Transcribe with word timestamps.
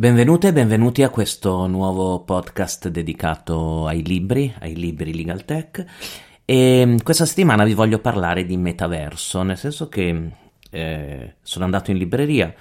Benvenute 0.00 0.48
e 0.48 0.52
benvenuti 0.54 1.02
a 1.02 1.10
questo 1.10 1.66
nuovo 1.66 2.20
podcast 2.20 2.88
dedicato 2.88 3.86
ai 3.86 4.02
libri, 4.02 4.50
ai 4.60 4.74
libri 4.74 5.14
Legal 5.14 5.44
Tech. 5.44 5.84
E 6.46 6.86
mm, 6.86 6.96
questa 7.04 7.26
settimana 7.26 7.64
vi 7.64 7.74
voglio 7.74 7.98
parlare 7.98 8.46
di 8.46 8.56
metaverso, 8.56 9.42
nel 9.42 9.58
senso 9.58 9.90
che 9.90 10.30
eh, 10.70 11.34
sono 11.42 11.64
andato 11.66 11.90
in 11.90 11.98
libreria 11.98 12.54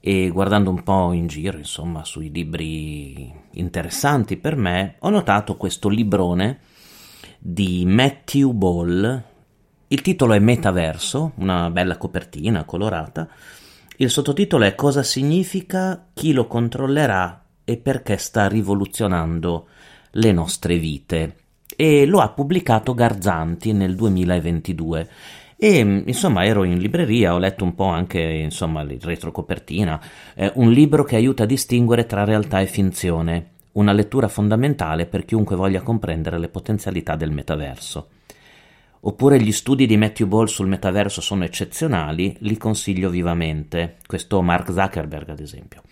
e 0.00 0.30
guardando 0.30 0.70
un 0.70 0.82
po' 0.82 1.12
in 1.12 1.26
giro, 1.26 1.58
insomma, 1.58 2.02
sui 2.02 2.32
libri 2.32 3.30
interessanti 3.50 4.38
per 4.38 4.56
me, 4.56 4.94
ho 5.00 5.10
notato 5.10 5.58
questo 5.58 5.90
librone 5.90 6.60
di 7.38 7.84
Matthew 7.84 8.52
Ball. 8.52 9.22
Il 9.88 10.00
titolo 10.00 10.32
è 10.32 10.38
Metaverso, 10.38 11.32
una 11.34 11.68
bella 11.68 11.98
copertina 11.98 12.64
colorata 12.64 13.28
il 13.98 14.10
sottotitolo 14.10 14.64
è 14.64 14.74
Cosa 14.74 15.04
significa, 15.04 16.08
chi 16.12 16.32
lo 16.32 16.46
controllerà 16.46 17.44
e 17.64 17.76
perché 17.76 18.16
sta 18.16 18.48
rivoluzionando 18.48 19.68
le 20.12 20.32
nostre 20.32 20.78
vite. 20.78 21.36
E 21.76 22.04
lo 22.04 22.20
ha 22.20 22.30
pubblicato 22.30 22.92
Garzanti 22.92 23.72
nel 23.72 23.94
2022. 23.94 25.08
E 25.56 25.78
insomma 25.78 26.44
ero 26.44 26.64
in 26.64 26.78
libreria, 26.78 27.34
ho 27.34 27.38
letto 27.38 27.62
un 27.62 27.74
po' 27.74 27.86
anche 27.86 28.20
insomma 28.20 28.82
il 28.82 29.00
retrocopertina, 29.00 30.00
eh, 30.34 30.50
un 30.56 30.72
libro 30.72 31.04
che 31.04 31.16
aiuta 31.16 31.44
a 31.44 31.46
distinguere 31.46 32.06
tra 32.06 32.24
realtà 32.24 32.60
e 32.60 32.66
finzione, 32.66 33.52
una 33.72 33.92
lettura 33.92 34.26
fondamentale 34.26 35.06
per 35.06 35.24
chiunque 35.24 35.56
voglia 35.56 35.82
comprendere 35.82 36.38
le 36.38 36.48
potenzialità 36.48 37.14
del 37.14 37.30
metaverso. 37.30 38.08
Oppure 39.06 39.38
gli 39.38 39.52
studi 39.52 39.86
di 39.86 39.98
Matthew 39.98 40.26
Ball 40.26 40.46
sul 40.46 40.66
metaverso 40.66 41.20
sono 41.20 41.44
eccezionali, 41.44 42.36
li 42.38 42.56
consiglio 42.56 43.10
vivamente. 43.10 43.96
Questo 44.06 44.40
Mark 44.40 44.72
Zuckerberg, 44.72 45.28
ad 45.28 45.40
esempio. 45.40 45.82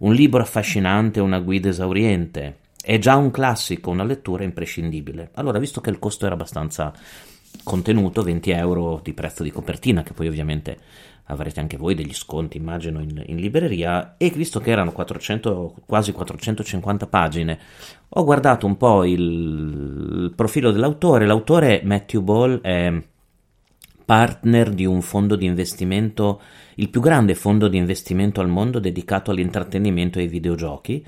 Un 0.00 0.12
libro 0.12 0.42
affascinante, 0.42 1.18
una 1.18 1.38
guida 1.38 1.70
esauriente. 1.70 2.58
È 2.78 2.98
già 2.98 3.16
un 3.16 3.30
classico, 3.30 3.88
una 3.88 4.04
lettura 4.04 4.44
imprescindibile. 4.44 5.30
Allora, 5.34 5.58
visto 5.58 5.80
che 5.80 5.88
il 5.88 5.98
costo 5.98 6.26
era 6.26 6.34
abbastanza 6.34 6.92
contenuto, 7.64 8.22
20 8.22 8.50
euro 8.50 9.00
di 9.02 9.14
prezzo 9.14 9.42
di 9.42 9.50
copertina, 9.50 10.02
che 10.02 10.12
poi 10.12 10.28
ovviamente 10.28 10.78
avrete 11.28 11.60
anche 11.60 11.76
voi 11.76 11.94
degli 11.94 12.14
sconti, 12.14 12.56
immagino, 12.56 13.00
in, 13.00 13.22
in 13.26 13.36
libreria, 13.36 14.14
e 14.16 14.30
visto 14.30 14.60
che 14.60 14.70
erano 14.70 14.92
400, 14.92 15.74
quasi 15.86 16.12
450 16.12 17.06
pagine, 17.06 17.58
ho 18.08 18.24
guardato 18.24 18.66
un 18.66 18.76
po' 18.76 19.04
il, 19.04 19.20
il 19.20 20.32
profilo 20.34 20.70
dell'autore. 20.70 21.26
L'autore 21.26 21.82
Matthew 21.84 22.22
Ball 22.22 22.60
è 22.60 23.02
partner 24.04 24.70
di 24.70 24.86
un 24.86 25.02
fondo 25.02 25.36
di 25.36 25.44
investimento, 25.44 26.40
il 26.76 26.88
più 26.88 27.02
grande 27.02 27.34
fondo 27.34 27.68
di 27.68 27.76
investimento 27.76 28.40
al 28.40 28.48
mondo 28.48 28.78
dedicato 28.78 29.30
all'intrattenimento 29.30 30.18
e 30.18 30.22
ai 30.22 30.28
videogiochi, 30.28 31.04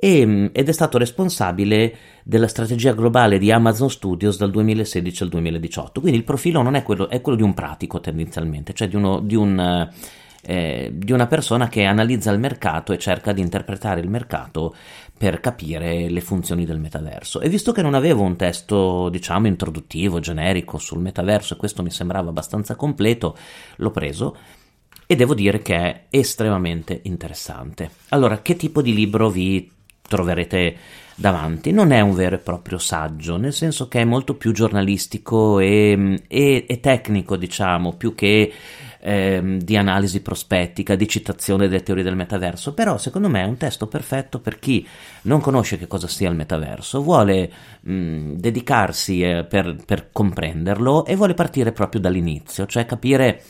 e, 0.00 0.26
mm, 0.26 0.46
ed 0.52 0.68
è 0.68 0.72
stato 0.72 0.96
responsabile 0.96 1.94
della 2.24 2.48
strategia 2.48 2.94
globale 2.94 3.38
di 3.38 3.52
Amazon 3.52 3.90
Studios 3.90 4.38
dal 4.38 4.50
2016 4.50 5.22
al 5.22 5.28
2018. 5.28 6.00
Quindi 6.00 6.18
il 6.18 6.24
profilo 6.24 6.62
non 6.62 6.74
è 6.74 6.82
quello, 6.82 7.08
è 7.10 7.20
quello 7.20 7.36
di 7.36 7.44
un 7.44 7.54
pratico 7.54 8.00
tendenzialmente, 8.00 8.72
cioè 8.72 8.88
di, 8.88 8.96
uno, 8.96 9.20
di, 9.20 9.36
un, 9.36 9.88
eh, 10.42 10.90
di 10.94 11.12
una 11.12 11.26
persona 11.26 11.68
che 11.68 11.84
analizza 11.84 12.30
il 12.30 12.38
mercato 12.38 12.92
e 12.92 12.98
cerca 12.98 13.32
di 13.32 13.42
interpretare 13.42 14.00
il 14.00 14.08
mercato 14.08 14.74
per 15.16 15.38
capire 15.40 16.08
le 16.08 16.20
funzioni 16.22 16.64
del 16.64 16.80
metaverso. 16.80 17.42
E 17.42 17.50
visto 17.50 17.72
che 17.72 17.82
non 17.82 17.92
avevo 17.92 18.22
un 18.22 18.36
testo, 18.36 19.10
diciamo, 19.10 19.48
introduttivo, 19.48 20.18
generico 20.18 20.78
sul 20.78 21.00
metaverso, 21.00 21.54
e 21.54 21.56
questo 21.58 21.82
mi 21.82 21.90
sembrava 21.90 22.30
abbastanza 22.30 22.74
completo, 22.74 23.36
l'ho 23.76 23.90
preso 23.90 24.36
e 25.06 25.16
devo 25.16 25.34
dire 25.34 25.60
che 25.60 25.74
è 25.74 26.04
estremamente 26.08 27.00
interessante. 27.02 27.90
Allora, 28.10 28.40
che 28.40 28.56
tipo 28.56 28.80
di 28.80 28.94
libro 28.94 29.28
vi 29.28 29.78
troverete 30.10 30.76
davanti. 31.14 31.70
Non 31.70 31.92
è 31.92 32.00
un 32.00 32.14
vero 32.14 32.34
e 32.34 32.38
proprio 32.38 32.78
saggio, 32.78 33.36
nel 33.36 33.52
senso 33.52 33.86
che 33.86 34.00
è 34.00 34.04
molto 34.04 34.34
più 34.34 34.52
giornalistico 34.52 35.60
e, 35.60 36.22
e, 36.26 36.64
e 36.68 36.80
tecnico, 36.80 37.36
diciamo, 37.36 37.94
più 37.94 38.14
che 38.14 38.52
eh, 39.02 39.58
di 39.62 39.76
analisi 39.76 40.20
prospettica, 40.20 40.96
di 40.96 41.08
citazione 41.08 41.68
delle 41.68 41.82
teorie 41.82 42.02
del 42.02 42.16
metaverso, 42.16 42.74
però 42.74 42.98
secondo 42.98 43.28
me 43.28 43.42
è 43.42 43.46
un 43.46 43.56
testo 43.56 43.86
perfetto 43.86 44.40
per 44.40 44.58
chi 44.58 44.86
non 45.22 45.40
conosce 45.40 45.78
che 45.78 45.86
cosa 45.86 46.08
sia 46.08 46.28
il 46.28 46.36
metaverso, 46.36 47.02
vuole 47.02 47.50
mh, 47.80 48.32
dedicarsi 48.34 49.22
eh, 49.22 49.44
per, 49.44 49.76
per 49.86 50.08
comprenderlo 50.12 51.04
e 51.06 51.16
vuole 51.16 51.34
partire 51.34 51.72
proprio 51.72 52.00
dall'inizio, 52.00 52.66
cioè 52.66 52.84
capire 52.84 53.42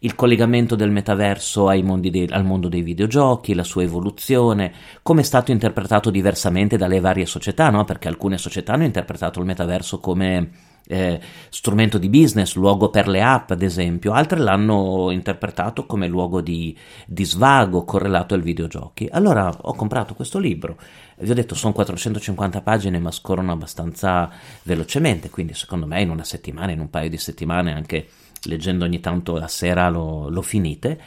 il 0.00 0.14
collegamento 0.14 0.76
del 0.76 0.90
metaverso 0.90 1.68
dei, 1.98 2.26
al 2.30 2.44
mondo 2.44 2.68
dei 2.68 2.82
videogiochi, 2.82 3.54
la 3.54 3.64
sua 3.64 3.82
evoluzione, 3.82 4.72
come 5.02 5.22
è 5.22 5.24
stato 5.24 5.50
interpretato 5.50 6.10
diversamente 6.10 6.76
dalle 6.76 7.00
varie 7.00 7.26
società, 7.26 7.70
no? 7.70 7.84
perché 7.84 8.08
alcune 8.08 8.38
società 8.38 8.74
hanno 8.74 8.84
interpretato 8.84 9.40
il 9.40 9.46
metaverso 9.46 9.98
come 9.98 10.50
eh, 10.88 11.20
strumento 11.50 11.98
di 11.98 12.08
business, 12.08 12.54
luogo 12.54 12.88
per 12.88 13.08
le 13.08 13.22
app 13.22 13.50
ad 13.50 13.62
esempio, 13.62 14.12
altre 14.12 14.38
l'hanno 14.38 15.10
interpretato 15.10 15.84
come 15.84 16.08
luogo 16.08 16.40
di, 16.40 16.76
di 17.06 17.24
svago 17.24 17.84
correlato 17.84 18.34
ai 18.34 18.40
videogiochi. 18.40 19.08
Allora 19.10 19.52
ho 19.60 19.74
comprato 19.74 20.14
questo 20.14 20.38
libro, 20.38 20.78
vi 21.18 21.30
ho 21.30 21.34
detto 21.34 21.54
sono 21.54 21.72
450 21.72 22.62
pagine 22.62 22.98
ma 22.98 23.10
scorrono 23.10 23.52
abbastanza 23.52 24.30
velocemente, 24.62 25.28
quindi 25.28 25.54
secondo 25.54 25.86
me 25.86 26.00
in 26.00 26.10
una 26.10 26.24
settimana, 26.24 26.72
in 26.72 26.80
un 26.80 26.88
paio 26.88 27.10
di 27.10 27.18
settimane 27.18 27.74
anche 27.74 28.06
leggendo 28.44 28.84
ogni 28.84 29.00
tanto 29.00 29.36
la 29.36 29.48
sera 29.48 29.88
lo, 29.88 30.28
lo 30.28 30.42
finite. 30.42 31.00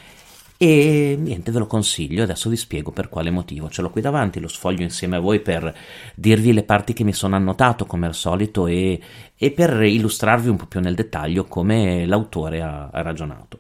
E 0.58 1.18
niente 1.18 1.52
ve 1.52 1.58
lo 1.58 1.66
consiglio 1.66 2.22
adesso 2.22 2.48
vi 2.48 2.56
spiego 2.56 2.92
per 2.92 3.10
quale 3.10 3.32
motivo. 3.32 3.70
Ce 3.70 3.82
l'ho 3.82 3.90
qui 3.90 4.02
davanti 4.02 4.40
lo 4.40 4.48
sfoglio 4.48 4.84
insieme 4.84 5.16
a 5.16 5.20
voi 5.20 5.40
per 5.40 5.76
dirvi 6.14 6.54
le 6.54 6.62
parti 6.62 6.94
che 6.94 7.04
mi 7.04 7.14
sono 7.14 7.36
annotato 7.36 7.86
come 7.88 8.06
al 8.06 8.14
solito 8.14 8.68
e, 8.68 9.00
e 9.36 9.52
per 9.52 9.82
illustrarvi 9.82 10.50
un 10.50 10.58
po' 10.58 10.68
più 10.68 10.80
nel 10.80 10.94
dettaglio 10.94 11.46
come 11.46 12.06
l'autore 12.06 12.62
ha, 12.62 12.90
ha 12.92 13.02
ragionato. 13.02 13.58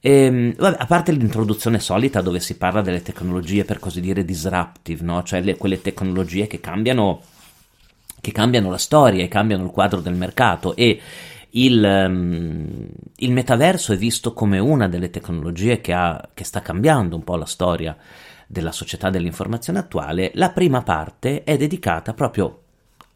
E, 0.00 0.10
ehm, 0.12 0.54
vabbè, 0.56 0.76
a 0.80 0.86
parte 0.86 1.12
l'introduzione 1.12 1.78
solita 1.78 2.22
dove 2.22 2.40
si 2.40 2.56
parla 2.56 2.80
delle 2.80 3.02
tecnologie 3.02 3.66
per 3.66 3.78
così 3.78 4.00
dire 4.00 4.24
disruptive 4.24 5.04
no? 5.04 5.22
cioè 5.22 5.42
le, 5.42 5.58
quelle 5.58 5.82
tecnologie 5.82 6.46
che 6.46 6.58
cambiano 6.58 7.20
che 8.18 8.32
cambiano 8.32 8.70
la 8.70 8.78
storia 8.78 9.22
e 9.22 9.28
cambiano 9.28 9.64
il 9.64 9.70
quadro 9.70 10.00
del 10.00 10.14
mercato 10.14 10.74
e 10.74 11.00
il, 11.52 11.82
um, 11.82 12.88
il, 13.16 13.32
metaverso 13.32 13.92
è 13.92 13.96
visto 13.96 14.32
come 14.32 14.58
una 14.58 14.88
delle 14.88 15.10
tecnologie 15.10 15.80
che, 15.80 15.92
ha, 15.92 16.28
che 16.32 16.44
sta 16.44 16.60
cambiando 16.60 17.16
un 17.16 17.24
po' 17.24 17.36
la 17.36 17.46
storia 17.46 17.96
della 18.46 18.72
società 18.72 19.10
dell'informazione 19.10 19.78
attuale, 19.78 20.32
la 20.34 20.50
prima 20.50 20.82
parte 20.82 21.44
è 21.44 21.56
dedicata 21.56 22.14
proprio 22.14 22.59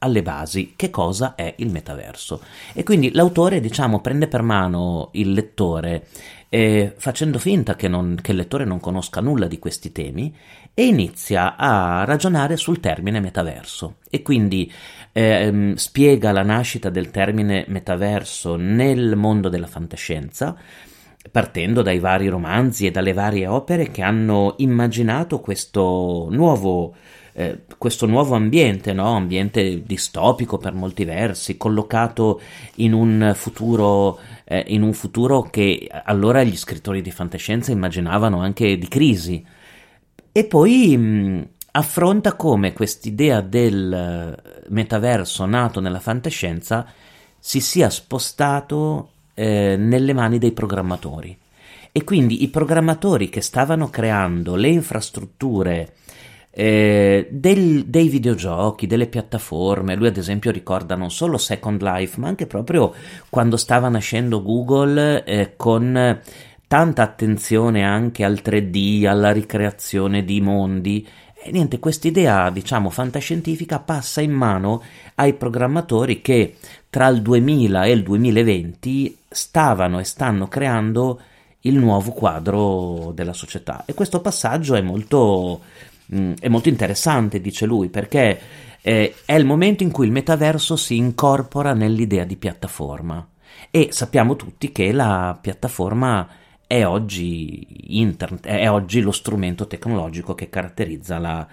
alle 0.04 0.22
basi 0.22 0.74
che 0.76 0.90
cosa 0.90 1.34
è 1.34 1.54
il 1.58 1.70
metaverso. 1.70 2.40
E 2.72 2.82
quindi 2.82 3.10
l'autore, 3.12 3.60
diciamo, 3.60 4.00
prende 4.00 4.28
per 4.28 4.42
mano 4.42 5.08
il 5.12 5.32
lettore 5.32 6.06
eh, 6.50 6.92
facendo 6.96 7.38
finta 7.38 7.74
che, 7.74 7.88
non, 7.88 8.16
che 8.20 8.30
il 8.30 8.36
lettore 8.36 8.64
non 8.64 8.78
conosca 8.78 9.20
nulla 9.20 9.48
di 9.48 9.58
questi 9.58 9.90
temi 9.90 10.32
e 10.72 10.86
inizia 10.86 11.56
a 11.56 12.04
ragionare 12.04 12.56
sul 12.56 12.80
termine 12.80 13.18
metaverso 13.18 13.96
e 14.10 14.22
quindi 14.22 14.70
eh, 15.12 15.72
spiega 15.76 16.32
la 16.32 16.42
nascita 16.42 16.90
del 16.90 17.10
termine 17.10 17.64
metaverso 17.68 18.56
nel 18.56 19.16
mondo 19.16 19.48
della 19.48 19.66
fantascienza 19.66 20.56
partendo 21.30 21.82
dai 21.82 21.98
vari 21.98 22.28
romanzi 22.28 22.86
e 22.86 22.90
dalle 22.90 23.12
varie 23.12 23.46
opere 23.46 23.90
che 23.90 24.02
hanno 24.02 24.54
immaginato 24.58 25.40
questo 25.40 26.28
nuovo 26.30 26.94
eh, 27.36 27.62
questo 27.78 28.06
nuovo 28.06 28.36
ambiente, 28.36 28.92
no? 28.92 29.16
ambiente 29.16 29.82
distopico 29.82 30.56
per 30.56 30.72
molti 30.72 31.04
versi, 31.04 31.56
collocato 31.56 32.40
in 32.76 32.92
un 32.92 33.32
futuro, 33.34 34.18
eh, 34.44 34.64
in 34.68 34.82
un 34.82 34.92
futuro 34.92 35.42
che 35.42 35.90
allora 36.04 36.44
gli 36.44 36.56
scrittori 36.56 37.02
di 37.02 37.10
fantascienza 37.10 37.72
immaginavano 37.72 38.40
anche 38.40 38.78
di 38.78 38.86
crisi. 38.86 39.44
E 40.30 40.44
poi 40.44 40.96
mh, 40.96 41.48
affronta 41.72 42.34
come 42.34 42.72
quest'idea 42.72 43.40
del 43.40 43.92
eh, 43.92 44.62
metaverso 44.68 45.44
nato 45.44 45.80
nella 45.80 46.00
fantascienza 46.00 46.86
si 47.36 47.58
sia 47.58 47.90
spostato 47.90 49.10
eh, 49.34 49.74
nelle 49.76 50.12
mani 50.12 50.38
dei 50.38 50.52
programmatori. 50.52 51.36
E 51.90 52.04
quindi 52.04 52.42
i 52.44 52.48
programmatori 52.48 53.28
che 53.28 53.40
stavano 53.40 53.90
creando 53.90 54.54
le 54.54 54.68
infrastrutture 54.68 55.94
eh, 56.56 57.26
del, 57.30 57.86
dei 57.86 58.08
videogiochi, 58.08 58.86
delle 58.86 59.08
piattaforme. 59.08 59.96
Lui, 59.96 60.06
ad 60.06 60.16
esempio, 60.16 60.52
ricorda 60.52 60.94
non 60.94 61.10
solo 61.10 61.36
Second 61.36 61.82
Life, 61.82 62.20
ma 62.20 62.28
anche 62.28 62.46
proprio 62.46 62.94
quando 63.28 63.56
stava 63.56 63.88
nascendo 63.88 64.40
Google 64.40 65.24
eh, 65.24 65.54
con 65.56 66.20
tanta 66.68 67.02
attenzione 67.02 67.84
anche 67.84 68.24
al 68.24 68.40
3D, 68.44 69.06
alla 69.06 69.32
ricreazione 69.32 70.24
di 70.24 70.40
mondi. 70.40 71.06
E 71.34 71.50
niente, 71.50 71.80
quest'idea, 71.80 72.48
diciamo, 72.50 72.88
fantascientifica 72.88 73.80
passa 73.80 74.20
in 74.20 74.32
mano 74.32 74.80
ai 75.16 75.34
programmatori 75.34 76.22
che 76.22 76.54
tra 76.88 77.08
il 77.08 77.20
2000 77.20 77.84
e 77.84 77.90
il 77.90 78.02
2020 78.04 79.18
stavano 79.28 79.98
e 79.98 80.04
stanno 80.04 80.46
creando 80.46 81.20
il 81.62 81.74
nuovo 81.74 82.12
quadro 82.12 83.10
della 83.12 83.32
società. 83.32 83.82
E 83.86 83.94
questo 83.94 84.20
passaggio 84.20 84.74
è 84.74 84.80
molto 84.80 85.60
mm, 86.12 86.32
è 86.40 86.48
molto 86.48 86.68
interessante, 86.68 87.40
dice 87.40 87.66
lui, 87.66 87.88
perché 87.88 88.40
eh, 88.82 89.14
è 89.24 89.34
il 89.34 89.44
momento 89.44 89.82
in 89.82 89.90
cui 89.90 90.06
il 90.06 90.12
metaverso 90.12 90.76
si 90.76 90.96
incorpora 90.96 91.72
nell'idea 91.72 92.24
di 92.24 92.36
piattaforma 92.36 93.26
e 93.70 93.88
sappiamo 93.92 94.36
tutti 94.36 94.72
che 94.72 94.92
la 94.92 95.38
piattaforma 95.40 96.28
è 96.66 96.84
oggi 96.84 97.98
internet, 97.98 98.46
è 98.46 98.70
oggi 98.70 99.00
lo 99.00 99.12
strumento 99.12 99.66
tecnologico 99.66 100.34
che 100.34 100.48
caratterizza 100.48 101.18
la, 101.18 101.46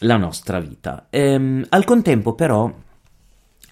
la 0.00 0.16
nostra 0.16 0.60
vita. 0.60 1.06
Ehm, 1.10 1.66
al 1.68 1.84
contempo 1.84 2.34
però 2.34 2.72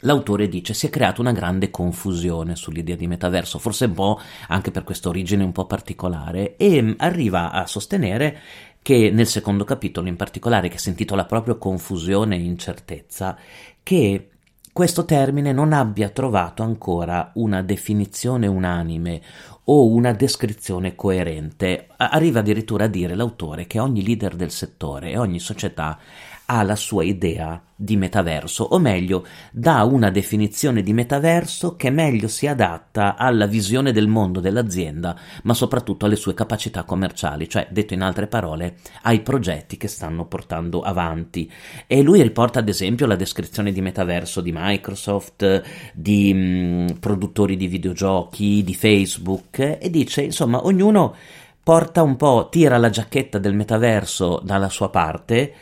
L'autore 0.05 0.49
dice 0.49 0.75
si 0.75 0.87
è 0.87 0.91
creata 0.91 1.23
una 1.23 1.33
grande 1.33 1.71
confusione 1.71 2.57
sull'idea 2.57 2.95
di 2.97 3.07
metaverso, 3.07 3.59
forse 3.59 3.87
un 3.87 3.95
po' 3.95 4.21
anche 4.49 4.71
per 4.71 4.85
questa 4.85 5.09
origine 5.09 5.45
un 5.45 5.53
po' 5.53 5.65
particolare, 5.65 6.57
e 6.57 6.95
arriva 6.99 7.51
a 7.51 7.67
sostenere 7.67 8.39
che 8.85 9.09
nel 9.11 9.27
secondo 9.27 9.65
capitolo 9.65 10.09
in 10.09 10.17
particolare, 10.17 10.69
che 10.69 10.77
si 10.77 10.91
intitola 10.91 11.25
proprio 11.25 11.57
Confusione 11.57 12.37
e 12.37 12.41
incertezza, 12.41 13.35
che 13.83 14.29
questo 14.75 15.07
termine 15.07 15.53
non 15.53 15.73
abbia 15.73 16.11
trovato 16.11 16.63
ancora 16.63 17.31
una 17.37 17.63
definizione 17.63 18.47
unanime 18.47 19.23
o 19.65 19.87
una 19.87 20.13
descrizione 20.13 20.95
coerente. 20.95 21.87
Arriva 21.97 22.41
addirittura 22.41 22.85
a 22.85 22.89
dire 22.89 23.15
l'autore 23.15 23.67
che 23.67 23.81
ogni 23.81 24.05
leader 24.05 24.37
del 24.37 24.51
settore 24.51 25.13
e 25.13 25.17
ogni 25.17 25.39
società 25.39 25.99
ha 26.47 26.63
la 26.63 26.77
sua 26.77 27.05
idea 27.05 27.63
di 27.77 27.97
metaverso, 27.97 28.65
o 28.65 28.79
meglio, 28.79 29.27
dà 29.51 29.83
una 29.85 30.11
definizione 30.11 30.83
di 30.83 30.93
metaverso 30.93 31.75
che 31.75 31.91
meglio 31.91 32.29
si 32.29 32.47
adatta 32.47 33.17
alla 33.17 33.47
visione 33.47 33.93
del 33.93 34.09
mondo 34.09 34.41
dell'azienda, 34.41 35.19
ma 35.43 35.55
soprattutto 35.55 36.07
alle 36.07 36.17
sue 36.17 36.35
capacità 36.35 36.85
commerciali, 36.85 37.49
cioè, 37.49 37.67
detto 37.71 37.95
in 37.95 38.03
altre 38.03 38.27
parole, 38.27 38.77
ai 39.03 39.21
progetti 39.21 39.77
che 39.77 39.89
stanno 39.89 40.27
portando 40.27 40.83
avanti. 40.83 41.51
E 41.87 42.03
lui 42.03 42.23
riporta 42.23 42.59
ad 42.59 42.69
esempio 42.69 43.07
la 43.07 43.17
descrizione 43.17 43.73
di 43.73 43.81
metaverso 43.81 44.41
di 44.41 44.53
Microsoft, 44.55 45.63
di 45.95 46.33
mh, 46.33 46.39
mm, 46.39 46.87
produttori 47.01 47.57
di 47.57 47.67
videogiochi, 47.67 48.63
di 48.63 48.75
Facebook, 48.75 49.79
e 49.81 49.91
dice, 49.91 50.23
insomma, 50.23 50.65
ognuno 50.65 51.15
porta 51.63 52.03
un 52.03 52.17
po', 52.17 52.49
tira 52.51 52.77
la 52.77 52.91
giacchetta 52.91 53.39
del 53.39 53.55
metaverso 53.55 54.41
dalla 54.45 54.69
sua 54.69 54.91
parte 54.91 55.55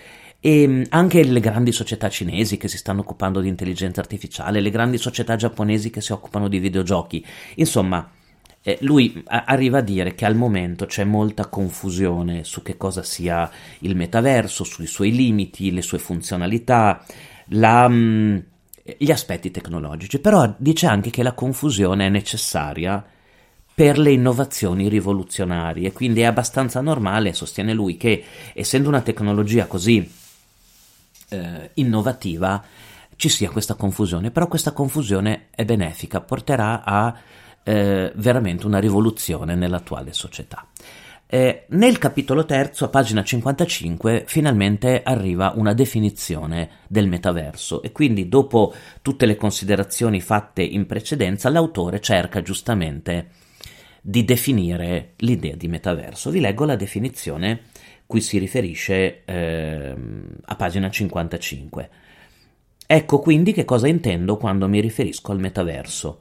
e 0.45 0.67
mm, 0.67 0.83
anche 0.89 1.23
le 1.23 1.39
grandi 1.39 1.71
società 1.71 2.09
cinesi 2.09 2.57
che 2.57 2.67
si 2.67 2.77
stanno 2.77 3.03
occupando 3.03 3.41
di 3.41 3.47
intelligenza 3.47 4.01
artificiale, 4.01 4.61
le 4.61 4.71
grandi 4.71 4.99
società 4.99 5.37
giapponesi 5.37 5.89
che 5.89 6.01
si 6.01 6.11
occupano 6.11 6.49
di 6.49 6.59
videogiochi. 6.59 7.25
Insomma, 7.55 8.11
eh, 8.61 8.77
lui 8.81 9.23
a- 9.29 9.45
arriva 9.47 9.79
a 9.79 9.83
dire 9.83 10.17
che 10.17 10.25
al 10.25 10.35
momento 10.35 10.87
c'è 10.87 11.05
molta 11.05 11.47
confusione 11.47 12.43
su 12.43 12.61
che 12.63 12.77
cosa 12.77 13.05
sia 13.05 13.49
il 13.81 13.95
metaverso, 13.95 14.65
sui 14.65 14.87
suoi 14.87 15.13
limiti, 15.13 15.71
le 15.71 15.81
sue 15.81 15.99
funzionalità, 15.99 17.05
la, 17.51 17.87
mh, 17.87 17.95
mm, 17.95 18.39
gli 18.99 19.13
aspetti 19.13 19.53
tecnologici, 19.53 20.19
però 20.19 20.53
dice 20.59 20.87
anche 20.87 21.11
che 21.11 21.23
la 21.23 21.35
confusione 21.35 22.07
è 22.07 22.09
necessaria 22.09 23.05
per 23.75 23.97
le 23.97 24.11
innovazioni 24.11 24.89
rivoluzionarie, 24.89 25.93
quindi 25.93 26.23
è 26.23 26.25
abbastanza 26.25 26.81
normale, 26.81 27.33
sostiene 27.33 27.73
lui, 27.73 27.97
che 27.97 28.25
essendo 28.55 28.89
una 28.89 29.03
tecnologia 29.03 29.67
così 29.67 30.21
eh, 31.33 31.71
innovativa 31.75 32.63
ci 33.17 33.29
sia 33.29 33.51
questa 33.51 33.75
confusione, 33.75 34.31
però 34.31 34.49
questa 34.49 34.73
confusione 34.73 35.47
è 35.55 35.65
benefica, 35.65 36.21
porterà 36.21 36.83
a 36.85 37.15
eh, 37.63 38.13
veramente 38.17 38.67
una 38.67 38.79
rivoluzione 38.79 39.55
nell'attuale 39.55 40.13
società. 40.13 40.67
Eh, 41.35 41.65
nel 41.69 41.97
capitolo 41.97 42.45
terzo, 42.45 42.85
a 42.85 42.89
pagina 42.89 43.25
55, 43.25 44.25
finalmente 44.27 45.03
arriva 45.03 45.55
una 45.57 45.73
definizione 45.73 46.69
del 46.89 47.09
metaverso 47.09 47.81
e 47.81 47.91
quindi 47.91 48.29
dopo 48.29 48.75
tutte 49.01 49.25
le 49.25 49.37
considerazioni 49.37 50.21
fatte 50.21 50.63
in 50.63 50.85
precedenza, 50.85 51.49
l'autore 51.49 52.01
cerca 52.01 52.43
giustamente 52.43 53.31
di 54.03 54.25
definire 54.25 55.13
l'idea 55.19 55.55
di 55.55 55.69
metaverso. 55.69 56.29
Vi 56.29 56.41
leggo 56.41 56.67
la 56.67 56.77
definizione 56.77 57.71
cui 58.13 58.21
si 58.21 58.37
riferisce 58.37 59.25
eh, 59.25 59.97
a 60.45 60.55
pagina 60.55 60.91
55. 60.91 61.91
Ecco 62.87 63.19
quindi 63.21 63.55
che 63.55 63.65
cosa 63.65 63.89
intendo 63.89 64.37
quando 64.37 64.69
mi 64.69 64.83
riferisco 64.83 65.33
al 65.33 65.39
metaverso. 65.39 66.21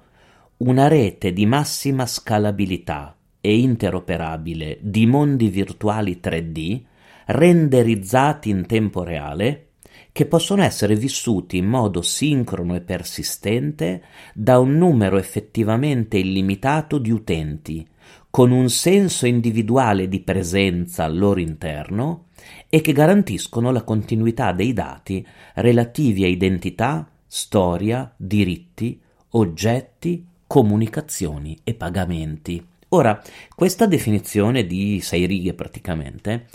Una 0.60 0.88
rete 0.88 1.34
di 1.34 1.46
massima 1.46 2.06
scalabilità 2.06 3.14
e 3.42 3.58
interoperabile 3.58 4.78
di 4.80 5.06
mondi 5.06 5.50
virtuali 5.50 6.22
3D 6.24 6.82
renderizzati 7.26 8.50
in 8.50 8.66
tempo 8.68 9.04
reale 9.04 9.72
che 10.14 10.26
possono 10.28 10.64
essere 10.64 10.96
vissuti 10.96 11.58
in 11.58 11.66
modo 11.66 12.02
sincrono 12.02 12.74
e 12.74 12.80
persistente 12.80 14.02
da 14.34 14.60
un 14.60 14.78
numero 14.78 15.18
effettivamente 15.18 16.18
illimitato 16.18 16.98
di 17.00 17.12
utenti 17.12 17.86
con 18.32 18.52
un 18.52 18.70
senso 18.70 19.28
individuale 19.28 20.08
di 20.08 20.22
presenza 20.22 21.04
al 21.04 21.18
loro 21.18 21.42
interno 21.42 22.28
e 22.70 22.80
che 22.80 22.94
garantiscono 22.94 23.72
la 23.72 23.84
continuità 23.84 24.54
dei 24.54 24.72
dati 24.72 25.24
relativi 25.56 26.24
a 26.24 26.28
identità, 26.28 27.08
storia, 27.28 28.12
diritti, 28.16 29.00
oggetti, 29.32 30.26
comunicazioni 30.48 31.58
e 31.64 31.74
pagamenti. 31.74 32.66
Ora, 32.90 33.22
questa 33.54 33.86
definizione 33.86 34.66
di 34.66 35.02
sei 35.02 35.26
righe 35.26 35.54
praticamente 35.54 36.48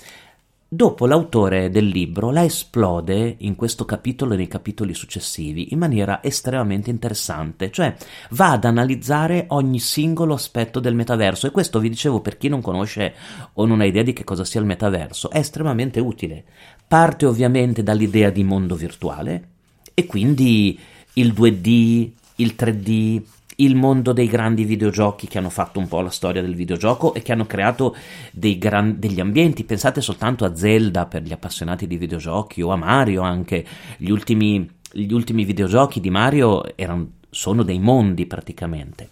Dopo 0.69 1.07
l'autore 1.07 1.71
del 1.71 1.87
libro 1.87 2.33
la 2.33 2.43
esplode 2.43 3.37
in 3.39 3.55
questo 3.55 3.85
capitolo 3.85 4.35
e 4.35 4.37
nei 4.37 4.49
capitoli 4.49 4.95
successivi 4.95 5.73
in 5.73 5.79
maniera 5.79 6.25
estremamente 6.25 6.91
interessante, 6.91 7.71
cioè 7.71 7.95
va 8.31 8.51
ad 8.51 8.65
analizzare 8.65 9.45
ogni 9.51 9.79
singolo 9.79 10.35
aspetto 10.35 10.81
del 10.81 10.97
metaverso 10.97 11.47
e 11.47 11.53
questo 11.53 11.79
vi 11.79 11.89
dicevo 11.89 12.21
per 12.21 12.37
chi 12.37 12.49
non 12.49 12.63
conosce 12.63 13.15
o 13.53 13.65
non 13.65 13.81
ha 13.81 13.85
idea 13.85 14.03
di 14.03 14.13
che 14.13 14.25
cosa 14.25 14.45
sia 14.45 14.59
il 14.59 14.67
metaverso, 14.67 15.31
è 15.31 15.39
estremamente 15.39 16.01
utile. 16.01 16.43
Parte 16.89 17.27
ovviamente 17.27 17.85
dall'idea 17.85 18.31
di 18.31 18.43
mondo 18.43 18.75
virtuale 18.75 19.49
e 19.95 20.05
quindi 20.07 20.77
il 21.13 21.33
2D, 21.33 22.11
il 22.35 22.55
3D, 22.59 23.23
il 23.57 23.77
mondo 23.77 24.13
dei 24.13 24.27
grandi 24.27 24.65
videogiochi 24.65 25.27
che 25.29 25.39
hanno 25.39 25.51
fatto 25.51 25.79
un 25.79 25.89
po' 25.89 26.01
la 26.01 26.11
storia 26.11 26.43
del 26.43 26.55
videogioco 26.55 27.15
e 27.15 27.23
che 27.23 27.33
hanno 27.33 27.47
creato 27.47 27.95
gran, 28.33 28.97
degli 28.99 29.21
ambienti. 29.21 29.65
Pensate 29.65 30.01
soltanto 30.01 30.45
a 30.45 30.55
Zelda 30.55 31.07
per 31.07 31.23
gli 31.23 31.33
appassionati 31.33 31.87
di 31.87 31.97
videogiochi 31.97 32.63
o 32.63 32.71
a 32.71 32.77
Mario 32.77 33.23
anche. 33.23 33.65
Gli 33.97 34.11
ultimi, 34.11 34.69
gli 34.93 35.13
ultimi 35.13 35.45
videogiochi 35.45 36.01
di 36.01 36.11
Mario 36.11 36.77
erano, 36.77 37.13
sono 37.31 37.63
dei 37.63 37.79
mondi 37.79 38.27
praticamente. 38.27 39.11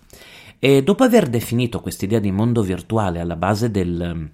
E 0.58 0.82
dopo 0.82 1.04
aver 1.04 1.28
definito 1.28 1.80
quest'idea 1.80 2.18
di 2.18 2.30
mondo 2.30 2.62
virtuale 2.62 3.20
alla 3.20 3.36
base 3.36 3.70
del, 3.70 4.30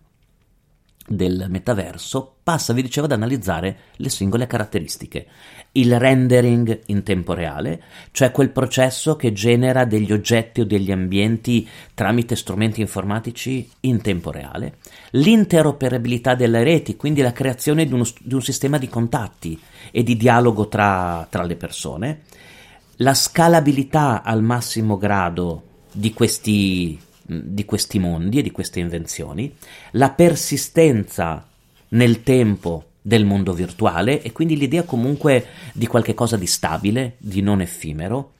del 1.10 1.46
metaverso, 1.48 2.36
passa, 2.44 2.72
vi 2.72 2.82
dicevo, 2.82 3.06
ad 3.06 3.12
analizzare 3.12 3.76
le 3.96 4.08
singole 4.08 4.46
caratteristiche. 4.46 5.26
Il 5.72 5.98
rendering 5.98 6.82
in 6.86 7.02
tempo 7.02 7.34
reale, 7.34 7.82
cioè 8.12 8.30
quel 8.30 8.50
processo 8.50 9.16
che 9.16 9.32
genera 9.32 9.84
degli 9.84 10.12
oggetti 10.12 10.60
o 10.60 10.64
degli 10.64 10.92
ambienti 10.92 11.68
tramite 11.94 12.36
strumenti 12.36 12.80
informatici 12.80 13.68
in 13.80 14.00
tempo 14.00 14.30
reale. 14.30 14.76
L'interoperabilità 15.10 16.36
delle 16.36 16.62
reti, 16.62 16.94
quindi 16.94 17.22
la 17.22 17.32
creazione 17.32 17.86
di, 17.86 17.92
uno, 17.92 18.06
di 18.20 18.34
un 18.34 18.42
sistema 18.42 18.78
di 18.78 18.88
contatti 18.88 19.60
e 19.90 20.04
di 20.04 20.16
dialogo 20.16 20.68
tra, 20.68 21.26
tra 21.28 21.42
le 21.42 21.56
persone. 21.56 22.20
La 22.98 23.14
scalabilità 23.14 24.22
al 24.22 24.44
massimo 24.44 24.96
grado 24.96 25.62
di 25.92 26.12
questi 26.12 26.96
di 27.30 27.64
questi 27.64 27.98
mondi 27.98 28.38
e 28.38 28.42
di 28.42 28.50
queste 28.50 28.80
invenzioni, 28.80 29.54
la 29.92 30.10
persistenza 30.10 31.46
nel 31.90 32.22
tempo 32.22 32.84
del 33.02 33.24
mondo 33.24 33.52
virtuale 33.52 34.22
e 34.22 34.32
quindi 34.32 34.56
l'idea 34.56 34.82
comunque 34.82 35.46
di 35.72 35.86
qualche 35.86 36.14
cosa 36.14 36.36
di 36.36 36.46
stabile, 36.46 37.14
di 37.18 37.40
non 37.40 37.60
effimero, 37.60 38.32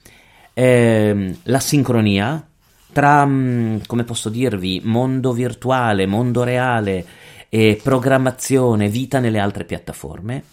eh, 0.53 1.35
la 1.43 1.59
sincronia 1.59 2.45
tra, 2.91 3.23
come 3.23 4.03
posso 4.03 4.29
dirvi, 4.29 4.81
mondo 4.83 5.31
virtuale, 5.31 6.05
mondo 6.05 6.43
reale 6.43 7.05
e 7.47 7.79
programmazione, 7.81 8.89
vita 8.89 9.19
nelle 9.19 9.39
altre 9.39 9.63
piattaforme, 9.63 10.43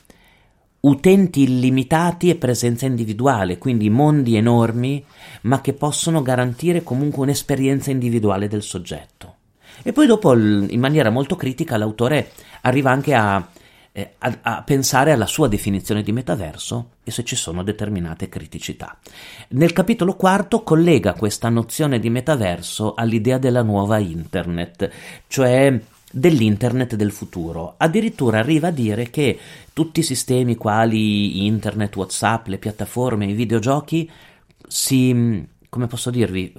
utenti 0.80 1.42
illimitati 1.42 2.30
e 2.30 2.36
presenza 2.36 2.86
individuale, 2.86 3.58
quindi 3.58 3.90
mondi 3.90 4.36
enormi, 4.36 5.04
ma 5.42 5.60
che 5.60 5.72
possono 5.72 6.22
garantire 6.22 6.82
comunque 6.82 7.22
un'esperienza 7.22 7.90
individuale 7.90 8.48
del 8.48 8.62
soggetto. 8.62 9.34
E 9.82 9.92
poi 9.92 10.06
dopo, 10.06 10.34
in 10.34 10.80
maniera 10.80 11.10
molto 11.10 11.36
critica, 11.36 11.76
l'autore 11.76 12.30
arriva 12.62 12.90
anche 12.90 13.14
a, 13.14 13.46
eh, 13.92 14.14
a, 14.18 14.38
a, 14.42 14.62
pensare 14.62 15.12
alla 15.12 15.26
sua 15.26 15.48
definizione 15.48 16.02
di 16.02 16.12
metaverso 16.12 16.90
e 17.04 17.10
se 17.10 17.24
ci 17.24 17.36
sono 17.36 17.62
determinate 17.62 18.28
criticità. 18.28 18.98
Nel 19.50 19.72
capitolo 19.72 20.14
quarto 20.14 20.62
collega 20.62 21.14
questa 21.14 21.48
nozione 21.48 21.98
di 21.98 22.10
metaverso 22.10 22.94
all'idea 22.94 23.38
della 23.38 23.62
nuova 23.62 23.98
internet, 23.98 24.90
cioè 25.28 25.80
dell'internet 26.10 26.94
del 26.94 27.12
futuro. 27.12 27.74
Addirittura 27.76 28.38
arriva 28.38 28.68
a 28.68 28.72
dire 28.72 29.10
che 29.10 29.38
tutti 29.72 30.00
i 30.00 30.04
sistemi 30.04 30.56
quali 30.56 31.44
internet, 31.46 31.94
WhatsApp, 31.96 32.46
le 32.46 32.58
piattaforme, 32.58 33.26
i 33.26 33.34
videogiochi 33.34 34.10
si, 34.66 35.46
come 35.68 35.86
posso 35.86 36.10
dirvi, 36.10 36.52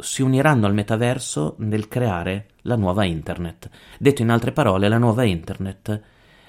si 0.00 0.22
uniranno 0.22 0.66
al 0.66 0.74
metaverso 0.74 1.54
nel 1.58 1.88
creare 1.88 2.48
la 2.62 2.76
nuova 2.76 3.04
internet. 3.04 3.68
Detto 3.98 4.22
in 4.22 4.30
altre 4.30 4.52
parole, 4.52 4.88
la 4.88 4.98
nuova 4.98 5.24
internet 5.24 6.00